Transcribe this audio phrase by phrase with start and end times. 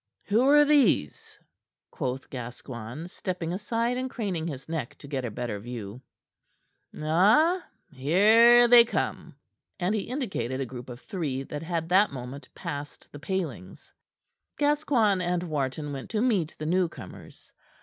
[0.25, 1.37] "Who are these?"
[1.91, 6.01] quoth Gascoigne, stepping aside and craning his neck to get a better view.
[6.99, 7.63] "Ah!
[7.93, 9.35] Here they come."
[9.79, 13.93] And he indicated a group of three that had that moment passed the palings.
[14.57, 17.51] Gascoigne and Wharton went to meet the newcomers.